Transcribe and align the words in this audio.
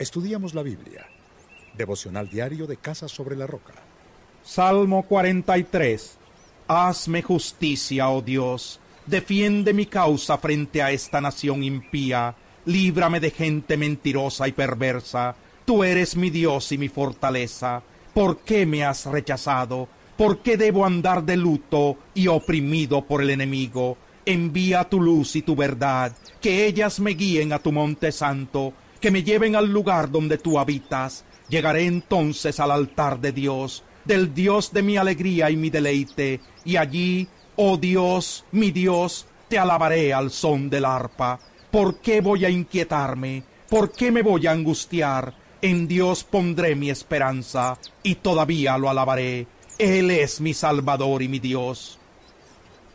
Estudiamos 0.00 0.54
la 0.54 0.62
Biblia. 0.62 1.06
Devocional 1.76 2.30
diario 2.30 2.66
de 2.66 2.78
Casa 2.78 3.06
sobre 3.06 3.36
la 3.36 3.46
Roca. 3.46 3.74
Salmo 4.42 5.02
43. 5.02 6.16
Hazme 6.68 7.20
justicia, 7.20 8.08
oh 8.08 8.22
Dios. 8.22 8.80
Defiende 9.04 9.74
mi 9.74 9.84
causa 9.84 10.38
frente 10.38 10.82
a 10.82 10.90
esta 10.90 11.20
nación 11.20 11.62
impía. 11.62 12.34
Líbrame 12.64 13.20
de 13.20 13.30
gente 13.30 13.76
mentirosa 13.76 14.48
y 14.48 14.52
perversa. 14.52 15.36
Tú 15.66 15.84
eres 15.84 16.16
mi 16.16 16.30
Dios 16.30 16.72
y 16.72 16.78
mi 16.78 16.88
fortaleza. 16.88 17.82
¿Por 18.14 18.38
qué 18.38 18.64
me 18.64 18.82
has 18.86 19.04
rechazado? 19.04 19.86
¿Por 20.16 20.38
qué 20.38 20.56
debo 20.56 20.86
andar 20.86 21.24
de 21.24 21.36
luto 21.36 21.98
y 22.14 22.26
oprimido 22.26 23.04
por 23.04 23.20
el 23.20 23.28
enemigo? 23.28 23.98
Envía 24.24 24.88
tu 24.88 24.98
luz 24.98 25.36
y 25.36 25.42
tu 25.42 25.54
verdad, 25.54 26.16
que 26.40 26.64
ellas 26.64 27.00
me 27.00 27.10
guíen 27.10 27.52
a 27.52 27.58
tu 27.58 27.70
monte 27.70 28.12
santo, 28.12 28.72
que 29.00 29.10
me 29.10 29.22
lleven 29.22 29.56
al 29.56 29.72
lugar 29.72 30.10
donde 30.10 30.38
tú 30.38 30.58
habitas. 30.58 31.24
Llegaré 31.48 31.86
entonces 31.86 32.60
al 32.60 32.70
altar 32.70 33.20
de 33.20 33.32
Dios, 33.32 33.82
del 34.04 34.34
Dios 34.34 34.72
de 34.72 34.82
mi 34.82 34.96
alegría 34.96 35.50
y 35.50 35.56
mi 35.56 35.70
deleite, 35.70 36.40
y 36.64 36.76
allí, 36.76 37.28
oh 37.56 37.76
Dios, 37.76 38.44
mi 38.52 38.70
Dios, 38.70 39.26
te 39.48 39.58
alabaré 39.58 40.12
al 40.12 40.30
son 40.30 40.70
del 40.70 40.84
arpa. 40.84 41.40
¿Por 41.70 42.00
qué 42.00 42.20
voy 42.20 42.44
a 42.44 42.50
inquietarme? 42.50 43.42
¿Por 43.68 43.90
qué 43.92 44.12
me 44.12 44.22
voy 44.22 44.46
a 44.46 44.52
angustiar? 44.52 45.34
En 45.62 45.88
Dios 45.88 46.24
pondré 46.24 46.74
mi 46.74 46.90
esperanza, 46.90 47.78
y 48.02 48.16
todavía 48.16 48.78
lo 48.78 48.88
alabaré 48.88 49.46
él 49.80 50.10
es 50.10 50.42
mi 50.42 50.52
Salvador 50.52 51.22
y 51.22 51.28
mi 51.28 51.38
Dios. 51.38 51.98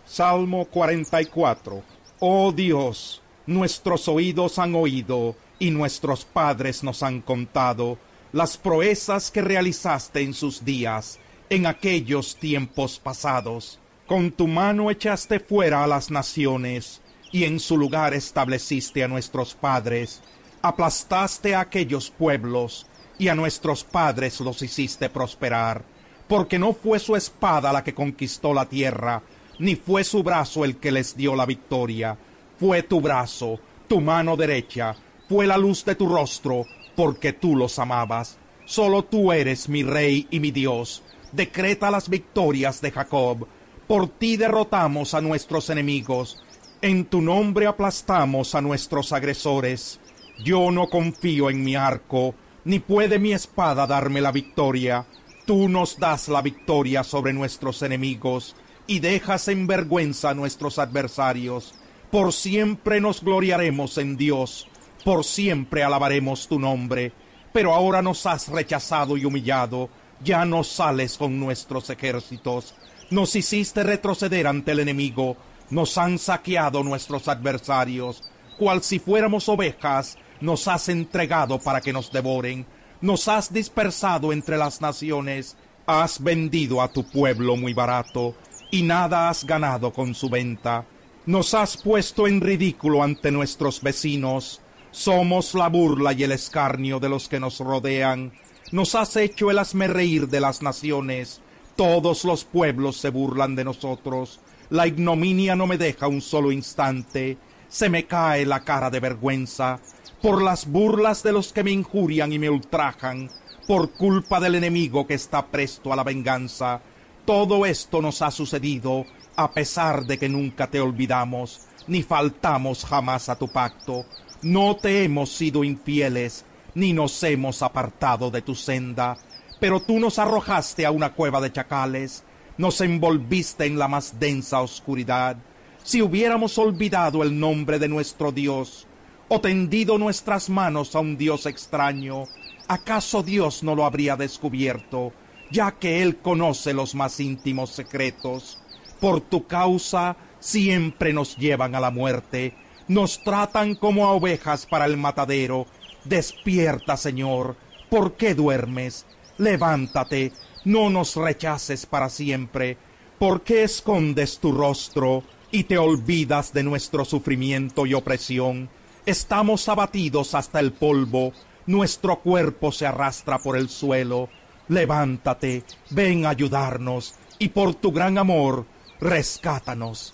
Salmo 0.05 0.65
44. 0.65 1.81
Oh 2.19 2.51
Dios, 2.51 3.23
nuestros 3.47 4.07
oídos 4.07 4.59
han 4.59 4.75
oído 4.75 5.35
y 5.59 5.71
nuestros 5.71 6.25
padres 6.25 6.83
nos 6.83 7.03
han 7.03 7.21
contado 7.21 7.97
las 8.31 8.57
proezas 8.57 9.31
que 9.31 9.41
realizaste 9.41 10.21
en 10.21 10.33
sus 10.33 10.65
días, 10.65 11.19
en 11.49 11.65
aquellos 11.65 12.35
tiempos 12.35 12.99
pasados. 12.99 13.79
Con 14.07 14.31
tu 14.31 14.47
mano 14.47 14.91
echaste 14.91 15.39
fuera 15.39 15.83
a 15.83 15.87
las 15.87 16.11
naciones, 16.11 17.01
y 17.31 17.43
en 17.45 17.59
su 17.59 17.77
lugar 17.77 18.13
estableciste 18.13 19.03
a 19.03 19.07
nuestros 19.07 19.53
padres, 19.53 20.21
aplastaste 20.61 21.55
a 21.55 21.61
aquellos 21.61 22.09
pueblos, 22.09 22.85
y 23.17 23.29
a 23.29 23.35
nuestros 23.35 23.83
padres 23.83 24.39
los 24.41 24.61
hiciste 24.61 25.09
prosperar 25.09 25.95
porque 26.27 26.59
no 26.59 26.73
fue 26.73 26.99
su 26.99 27.15
espada 27.15 27.71
la 27.71 27.83
que 27.83 27.93
conquistó 27.93 28.53
la 28.53 28.65
tierra, 28.65 29.21
ni 29.59 29.75
fue 29.75 30.03
su 30.03 30.23
brazo 30.23 30.65
el 30.65 30.77
que 30.77 30.91
les 30.91 31.15
dio 31.15 31.35
la 31.35 31.45
victoria, 31.45 32.17
fue 32.59 32.83
tu 32.83 33.01
brazo, 33.01 33.59
tu 33.87 34.01
mano 34.01 34.35
derecha, 34.35 34.95
fue 35.27 35.47
la 35.47 35.57
luz 35.57 35.85
de 35.85 35.95
tu 35.95 36.07
rostro, 36.07 36.65
porque 36.95 37.33
tú 37.33 37.55
los 37.55 37.79
amabas. 37.79 38.37
Solo 38.65 39.03
tú 39.03 39.31
eres 39.31 39.69
mi 39.69 39.83
rey 39.83 40.27
y 40.31 40.39
mi 40.39 40.51
Dios. 40.51 41.03
Decreta 41.31 41.91
las 41.91 42.09
victorias 42.09 42.81
de 42.81 42.91
Jacob. 42.91 43.47
Por 43.87 44.07
ti 44.07 44.37
derrotamos 44.37 45.13
a 45.13 45.21
nuestros 45.21 45.69
enemigos. 45.69 46.43
En 46.81 47.05
tu 47.05 47.21
nombre 47.21 47.67
aplastamos 47.67 48.55
a 48.55 48.61
nuestros 48.61 49.11
agresores. 49.11 49.99
Yo 50.43 50.71
no 50.71 50.87
confío 50.87 51.49
en 51.49 51.63
mi 51.63 51.75
arco, 51.75 52.35
ni 52.63 52.79
puede 52.79 53.19
mi 53.19 53.33
espada 53.33 53.85
darme 53.85 54.21
la 54.21 54.31
victoria 54.31 55.05
Tú 55.45 55.69
nos 55.69 55.99
das 55.99 56.27
la 56.27 56.41
victoria 56.41 57.03
sobre 57.03 57.31
nuestros 57.31 57.83
enemigos 57.83 58.55
y 58.87 58.99
dejas 58.99 59.47
en 59.47 59.67
vergüenza 59.67 60.31
a 60.31 60.33
nuestros 60.33 60.79
adversarios. 60.79 61.75
Por 62.11 62.33
siempre 62.33 63.01
nos 63.01 63.21
gloriaremos 63.21 63.97
en 63.97 64.17
Dios, 64.17 64.67
por 65.03 65.23
siempre 65.23 65.83
alabaremos 65.83 66.47
tu 66.47 66.59
nombre. 66.59 67.11
Pero 67.51 67.73
ahora 67.73 68.01
nos 68.01 68.25
has 68.25 68.49
rechazado 68.49 69.17
y 69.17 69.25
humillado, 69.25 69.89
ya 70.23 70.45
no 70.45 70.63
sales 70.63 71.17
con 71.17 71.39
nuestros 71.39 71.89
ejércitos. 71.89 72.75
Nos 73.09 73.35
hiciste 73.35 73.83
retroceder 73.83 74.47
ante 74.47 74.71
el 74.71 74.79
enemigo, 74.79 75.37
nos 75.69 75.97
han 75.97 76.19
saqueado 76.19 76.83
nuestros 76.83 77.27
adversarios, 77.27 78.23
cual 78.57 78.81
si 78.81 78.99
fuéramos 78.99 79.47
ovejas, 79.49 80.17
nos 80.41 80.67
has 80.67 80.89
entregado 80.89 81.59
para 81.59 81.81
que 81.81 81.93
nos 81.93 82.11
devoren 82.11 82.65
nos 83.01 83.27
has 83.27 83.53
dispersado 83.53 84.31
entre 84.33 84.57
las 84.57 84.81
naciones, 84.81 85.55
has 85.85 86.21
vendido 86.21 86.81
a 86.81 86.91
tu 86.91 87.03
pueblo 87.03 87.55
muy 87.55 87.73
barato, 87.73 88.35
y 88.71 88.81
nada 88.81 89.29
has 89.29 89.45
ganado 89.45 89.93
con 89.93 90.15
su 90.15 90.29
venta. 90.29 90.85
Nos 91.25 91.55
has 91.55 91.75
puesto 91.75 92.27
en 92.27 92.39
ridículo 92.39 93.01
ante 93.01 93.31
nuestros 93.31 93.81
vecinos, 93.81 94.61
somos 94.91 95.55
la 95.55 95.69
burla 95.69 96.13
y 96.13 96.21
el 96.21 96.31
escarnio 96.31 96.99
de 96.99 97.09
los 97.09 97.27
que 97.27 97.39
nos 97.39 97.59
rodean. 97.59 98.31
Nos 98.71 98.93
has 98.93 99.15
hecho 99.15 99.49
el 99.49 99.59
reír 99.91 100.27
de 100.27 100.39
las 100.39 100.61
naciones, 100.61 101.41
todos 101.75 102.25
los 102.25 102.45
pueblos 102.45 102.97
se 102.97 103.09
burlan 103.09 103.55
de 103.55 103.63
nosotros. 103.63 104.39
La 104.69 104.85
ignominia 104.85 105.55
no 105.55 105.65
me 105.65 105.79
deja 105.79 106.07
un 106.07 106.21
solo 106.21 106.51
instante, 106.51 107.39
se 107.69 107.89
me 107.89 108.05
cae 108.05 108.45
la 108.45 108.63
cara 108.63 108.91
de 108.91 108.99
vergüenza, 108.99 109.79
por 110.21 110.43
las 110.43 110.67
burlas 110.67 111.23
de 111.23 111.31
los 111.31 111.51
que 111.53 111.63
me 111.63 111.71
injurian 111.71 112.33
y 112.33 112.37
me 112.37 112.51
ultrajan, 112.51 113.31
por 113.67 113.93
culpa 113.93 114.39
del 114.39 114.53
enemigo 114.53 115.07
que 115.07 115.15
está 115.15 115.47
presto 115.47 115.91
a 115.91 115.95
la 115.95 116.03
venganza. 116.03 116.81
Todo 117.25 117.65
esto 117.65 117.99
nos 117.99 118.21
ha 118.21 118.29
sucedido 118.29 119.07
a 119.35 119.51
pesar 119.51 120.05
de 120.05 120.17
que 120.17 120.29
nunca 120.29 120.67
te 120.67 120.79
olvidamos, 120.79 121.61
ni 121.87 122.03
faltamos 122.03 122.85
jamás 122.85 123.29
a 123.29 123.35
tu 123.35 123.47
pacto. 123.47 124.05
No 124.41 124.75
te 124.75 125.03
hemos 125.03 125.31
sido 125.31 125.63
infieles, 125.63 126.45
ni 126.73 126.93
nos 126.93 127.21
hemos 127.23 127.61
apartado 127.61 128.31
de 128.31 128.41
tu 128.41 128.55
senda, 128.55 129.17
pero 129.59 129.81
tú 129.81 129.99
nos 129.99 130.19
arrojaste 130.19 130.85
a 130.85 130.91
una 130.91 131.13
cueva 131.13 131.41
de 131.41 131.51
chacales, 131.51 132.23
nos 132.57 132.79
envolviste 132.81 133.65
en 133.65 133.77
la 133.77 133.87
más 133.87 134.19
densa 134.19 134.61
oscuridad. 134.61 135.37
Si 135.83 136.01
hubiéramos 136.01 136.57
olvidado 136.57 137.23
el 137.23 137.39
nombre 137.39 137.79
de 137.79 137.87
nuestro 137.87 138.31
Dios, 138.31 138.87
o 139.27 139.41
tendido 139.41 139.97
nuestras 139.97 140.49
manos 140.49 140.95
a 140.95 140.99
un 140.99 141.17
Dios 141.17 141.45
extraño, 141.45 142.25
¿acaso 142.67 143.23
Dios 143.23 143.63
no 143.63 143.75
lo 143.75 143.85
habría 143.85 144.15
descubierto, 144.15 145.13
ya 145.51 145.71
que 145.71 146.03
Él 146.03 146.17
conoce 146.17 146.73
los 146.73 146.93
más 146.95 147.19
íntimos 147.19 147.71
secretos? 147.71 148.59
Por 149.05 149.21
tu 149.21 149.45
causa 149.45 150.17
siempre 150.39 151.13
nos 151.13 151.37
llevan 151.37 151.75
a 151.75 151.79
la 151.79 151.91
muerte, 151.91 152.55
nos 152.87 153.23
tratan 153.23 153.75
como 153.75 154.07
a 154.07 154.13
ovejas 154.13 154.65
para 154.65 154.85
el 154.85 154.97
matadero. 154.97 155.67
Despierta, 156.05 156.97
Señor, 156.97 157.55
¿por 157.87 158.13
qué 158.13 158.33
duermes? 158.33 159.05
Levántate, 159.37 160.31
no 160.63 160.89
nos 160.89 161.15
rechaces 161.17 161.85
para 161.85 162.09
siempre. 162.09 162.79
¿Por 163.19 163.43
qué 163.43 163.63
escondes 163.63 164.39
tu 164.39 164.51
rostro 164.51 165.21
y 165.51 165.65
te 165.65 165.77
olvidas 165.77 166.51
de 166.51 166.63
nuestro 166.63 167.05
sufrimiento 167.05 167.85
y 167.85 167.93
opresión? 167.93 168.69
Estamos 169.05 169.69
abatidos 169.69 170.33
hasta 170.33 170.59
el 170.59 170.71
polvo, 170.71 171.31
nuestro 171.67 172.21
cuerpo 172.21 172.71
se 172.71 172.87
arrastra 172.87 173.37
por 173.37 173.55
el 173.55 173.69
suelo. 173.69 174.29
Levántate, 174.67 175.63
ven 175.91 176.25
a 176.25 176.29
ayudarnos, 176.29 177.13
y 177.37 177.49
por 177.49 177.75
tu 177.75 177.91
gran 177.91 178.17
amor, 178.17 178.65
rescátanos. 178.99 180.13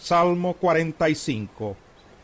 Salmo 0.00 0.54
45 0.54 1.76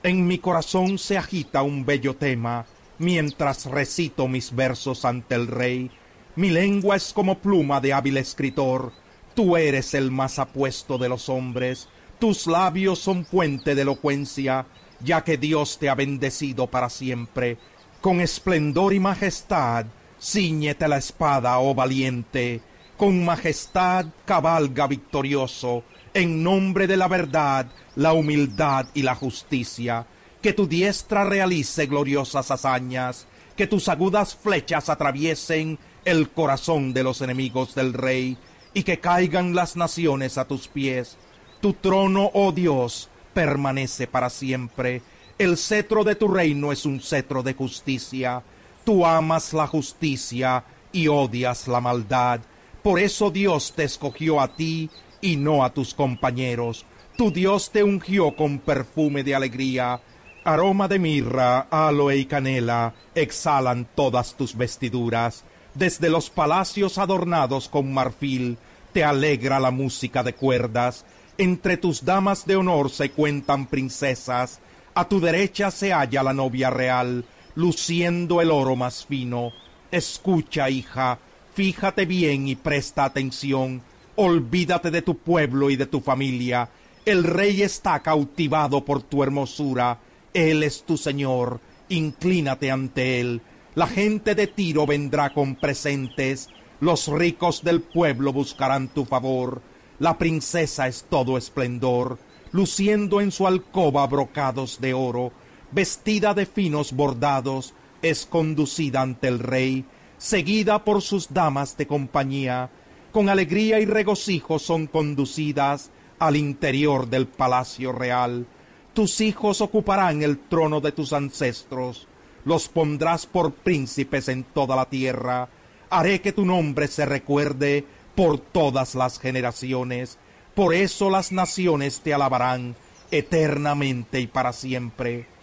En 0.02 0.26
mi 0.26 0.38
corazón 0.38 0.98
se 0.98 1.18
agita 1.18 1.62
un 1.62 1.84
bello 1.84 2.16
tema, 2.16 2.66
mientras 2.98 3.66
recito 3.66 4.26
mis 4.26 4.54
versos 4.54 5.04
ante 5.04 5.34
el 5.34 5.46
rey. 5.46 5.90
Mi 6.36 6.50
lengua 6.50 6.96
es 6.96 7.12
como 7.12 7.38
pluma 7.38 7.80
de 7.80 7.92
hábil 7.92 8.16
escritor, 8.16 8.92
tú 9.34 9.56
eres 9.56 9.94
el 9.94 10.10
más 10.10 10.38
apuesto 10.38 10.98
de 10.98 11.08
los 11.08 11.28
hombres, 11.28 11.88
tus 12.18 12.46
labios 12.46 12.98
son 12.98 13.24
fuente 13.24 13.74
de 13.74 13.82
elocuencia, 13.82 14.66
ya 15.00 15.24
que 15.24 15.36
Dios 15.36 15.78
te 15.78 15.88
ha 15.88 15.94
bendecido 15.94 16.68
para 16.68 16.88
siempre. 16.88 17.58
Con 18.00 18.20
esplendor 18.20 18.94
y 18.94 19.00
majestad, 19.00 19.86
ciñete 20.20 20.88
la 20.88 20.96
espada, 20.96 21.58
oh 21.58 21.74
valiente, 21.74 22.62
con 22.96 23.24
majestad 23.24 24.06
cabalga 24.24 24.86
victorioso, 24.86 25.84
en 26.12 26.42
nombre 26.42 26.86
de 26.86 26.96
la 26.96 27.08
verdad, 27.08 27.66
la 27.96 28.12
humildad 28.12 28.86
y 28.94 29.02
la 29.02 29.14
justicia. 29.14 30.06
Que 30.40 30.52
tu 30.52 30.66
diestra 30.66 31.24
realice 31.24 31.86
gloriosas 31.86 32.50
hazañas, 32.50 33.26
que 33.56 33.66
tus 33.66 33.88
agudas 33.88 34.34
flechas 34.34 34.88
atraviesen 34.88 35.78
el 36.04 36.30
corazón 36.30 36.92
de 36.92 37.02
los 37.02 37.20
enemigos 37.22 37.74
del 37.74 37.92
rey, 37.92 38.36
y 38.74 38.82
que 38.82 38.98
caigan 38.98 39.54
las 39.54 39.76
naciones 39.76 40.36
a 40.36 40.46
tus 40.46 40.68
pies. 40.68 41.16
Tu 41.60 41.72
trono, 41.74 42.30
oh 42.34 42.52
Dios, 42.52 43.08
permanece 43.32 44.06
para 44.06 44.28
siempre. 44.28 45.02
El 45.38 45.56
cetro 45.56 46.04
de 46.04 46.16
tu 46.16 46.28
reino 46.28 46.72
es 46.72 46.84
un 46.84 47.00
cetro 47.00 47.42
de 47.42 47.54
justicia. 47.54 48.42
Tú 48.84 49.06
amas 49.06 49.52
la 49.52 49.66
justicia 49.66 50.64
y 50.92 51.08
odias 51.08 51.68
la 51.68 51.80
maldad. 51.80 52.40
Por 52.84 53.00
eso 53.00 53.30
Dios 53.30 53.72
te 53.74 53.84
escogió 53.84 54.42
a 54.42 54.56
ti 54.56 54.90
y 55.22 55.36
no 55.36 55.64
a 55.64 55.72
tus 55.72 55.94
compañeros. 55.94 56.84
Tu 57.16 57.32
Dios 57.32 57.70
te 57.70 57.82
ungió 57.82 58.36
con 58.36 58.58
perfume 58.58 59.24
de 59.24 59.34
alegría. 59.34 60.02
Aroma 60.44 60.86
de 60.86 60.98
mirra, 60.98 61.60
aloe 61.70 62.18
y 62.18 62.26
canela 62.26 62.92
exhalan 63.14 63.88
todas 63.94 64.36
tus 64.36 64.54
vestiduras. 64.54 65.44
Desde 65.72 66.10
los 66.10 66.28
palacios 66.28 66.98
adornados 66.98 67.70
con 67.70 67.90
marfil 67.90 68.58
te 68.92 69.02
alegra 69.02 69.58
la 69.58 69.70
música 69.70 70.22
de 70.22 70.34
cuerdas. 70.34 71.06
Entre 71.38 71.78
tus 71.78 72.04
damas 72.04 72.44
de 72.44 72.56
honor 72.56 72.90
se 72.90 73.12
cuentan 73.12 73.64
princesas. 73.64 74.60
A 74.94 75.08
tu 75.08 75.20
derecha 75.20 75.70
se 75.70 75.94
halla 75.94 76.22
la 76.22 76.34
novia 76.34 76.68
real, 76.68 77.24
luciendo 77.54 78.42
el 78.42 78.50
oro 78.50 78.76
más 78.76 79.06
fino. 79.06 79.52
Escucha, 79.90 80.68
hija, 80.68 81.18
fíjate 81.54 82.06
bien 82.06 82.48
y 82.48 82.56
presta 82.56 83.04
atención. 83.04 83.82
Olvídate 84.16 84.90
de 84.90 85.02
tu 85.02 85.16
pueblo 85.16 85.70
y 85.70 85.76
de 85.76 85.86
tu 85.86 86.00
familia. 86.00 86.68
El 87.04 87.24
rey 87.24 87.62
está 87.62 88.00
cautivado 88.00 88.84
por 88.84 89.02
tu 89.02 89.22
hermosura 89.22 89.98
él 90.34 90.64
es 90.64 90.82
tu 90.82 90.96
Señor, 90.96 91.60
inclínate 91.88 92.72
ante 92.72 93.20
Él. 93.20 93.40
La 93.76 93.86
gente 93.86 94.34
de 94.34 94.48
Tiro 94.48 94.84
vendrá 94.84 95.32
con 95.32 95.54
presentes, 95.54 96.48
los 96.80 97.06
ricos 97.06 97.62
del 97.62 97.80
pueblo 97.80 98.32
buscarán 98.32 98.88
tu 98.88 99.04
favor. 99.04 99.62
La 100.00 100.18
princesa 100.18 100.88
es 100.88 101.06
todo 101.08 101.38
esplendor, 101.38 102.18
luciendo 102.50 103.20
en 103.20 103.30
su 103.30 103.46
alcoba 103.46 104.04
brocados 104.08 104.80
de 104.80 104.92
oro, 104.92 105.30
vestida 105.70 106.34
de 106.34 106.46
finos 106.46 106.92
bordados, 106.92 107.74
es 108.02 108.26
conducida 108.26 109.02
ante 109.02 109.28
el 109.28 109.38
rey, 109.38 109.84
seguida 110.24 110.82
por 110.84 111.02
sus 111.02 111.34
damas 111.34 111.76
de 111.76 111.86
compañía, 111.86 112.70
con 113.12 113.28
alegría 113.28 113.78
y 113.80 113.84
regocijo 113.84 114.58
son 114.58 114.86
conducidas 114.86 115.90
al 116.18 116.36
interior 116.36 117.08
del 117.10 117.26
palacio 117.26 117.92
real. 117.92 118.46
Tus 118.94 119.20
hijos 119.20 119.60
ocuparán 119.60 120.22
el 120.22 120.38
trono 120.38 120.80
de 120.80 120.92
tus 120.92 121.12
ancestros, 121.12 122.08
los 122.46 122.70
pondrás 122.70 123.26
por 123.26 123.52
príncipes 123.52 124.28
en 124.30 124.44
toda 124.44 124.74
la 124.76 124.86
tierra, 124.86 125.50
haré 125.90 126.22
que 126.22 126.32
tu 126.32 126.46
nombre 126.46 126.88
se 126.88 127.04
recuerde 127.04 127.84
por 128.14 128.38
todas 128.38 128.94
las 128.94 129.18
generaciones, 129.20 130.16
por 130.54 130.72
eso 130.72 131.10
las 131.10 131.32
naciones 131.32 132.00
te 132.00 132.14
alabarán 132.14 132.76
eternamente 133.10 134.20
y 134.20 134.26
para 134.26 134.54
siempre. 134.54 135.33